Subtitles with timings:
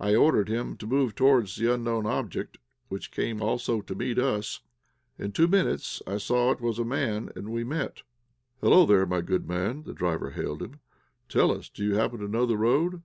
[0.00, 4.62] I ordered him to move towards the unknown object, which came also to meet us.
[5.16, 8.02] In two minutes I saw it was a man, and we met.
[8.60, 10.80] "Hey, there, good man," the driver hailed him,
[11.28, 13.04] "tell us, do you happen to know the road?"